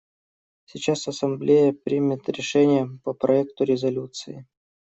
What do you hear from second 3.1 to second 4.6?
проекту резолюции.